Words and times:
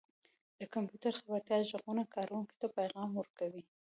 •د 0.59 0.61
کمپیوټر 0.73 1.13
خبرتیا 1.19 1.57
ږغونه 1.69 2.03
کاروونکو 2.13 2.53
ته 2.61 2.67
پیغام 2.77 3.09
ورکوي. 3.15 3.63